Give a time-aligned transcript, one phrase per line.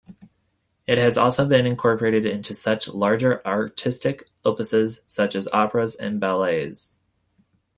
[0.87, 2.55] It has also been incorporated into
[2.91, 6.99] larger artistic opuses such as operas and ballets.